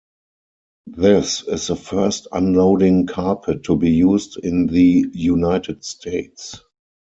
[0.87, 6.59] This is the first unloading carpet to be used in the United States.